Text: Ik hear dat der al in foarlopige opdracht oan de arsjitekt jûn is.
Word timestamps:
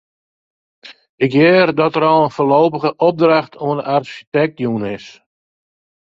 Ik 1.25 1.31
hear 1.37 1.67
dat 1.79 1.93
der 1.93 2.03
al 2.11 2.21
in 2.23 2.29
foarlopige 2.35 2.89
opdracht 3.07 3.53
oan 3.63 3.77
de 3.79 3.83
arsjitekt 3.95 4.57
jûn 4.63 4.83
is. 4.95 5.07